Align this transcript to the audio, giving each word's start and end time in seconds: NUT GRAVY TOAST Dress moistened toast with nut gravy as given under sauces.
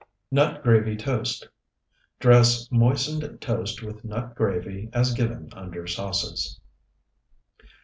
NUT 0.31 0.63
GRAVY 0.63 0.97
TOAST 0.97 1.47
Dress 2.19 2.67
moistened 2.71 3.39
toast 3.39 3.83
with 3.83 4.03
nut 4.03 4.33
gravy 4.33 4.89
as 4.93 5.13
given 5.13 5.49
under 5.53 5.85
sauces. 5.85 6.59